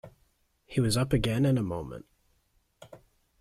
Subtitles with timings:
[0.65, 2.07] He was up again in a moment.